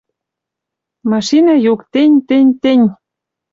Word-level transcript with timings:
Машинӓ 1.09 1.55
юк 1.71 1.81
тень-тень-тень. 1.91 2.87